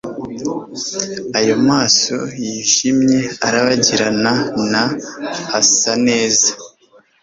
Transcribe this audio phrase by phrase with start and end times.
[1.39, 4.33] ayo maso yijimye arabagirana
[4.71, 4.83] na
[5.59, 6.49] asa neza